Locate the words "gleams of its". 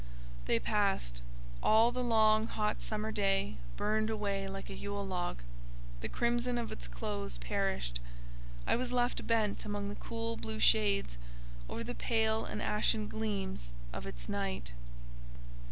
13.09-14.27